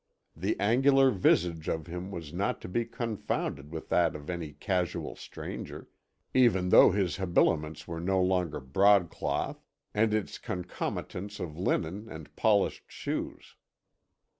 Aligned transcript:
The 0.35 0.59
angular 0.59 1.11
visage 1.11 1.67
of 1.69 1.85
him 1.85 2.09
was 2.09 2.33
not 2.33 2.59
to 2.61 2.67
be 2.67 2.85
confounded 2.85 3.69
with 3.71 3.89
that 3.89 4.15
of 4.15 4.31
any 4.31 4.51
casual 4.53 5.15
stranger, 5.15 5.89
even 6.33 6.69
though 6.69 6.89
his 6.89 7.17
habiliments 7.17 7.87
were 7.87 7.99
no 7.99 8.19
longer 8.19 8.59
broadcloth 8.59 9.63
and 9.93 10.11
its 10.11 10.39
concomitants 10.39 11.39
of 11.39 11.55
linen 11.55 12.09
and 12.09 12.35
polished 12.35 12.85
shoes. 12.91 13.55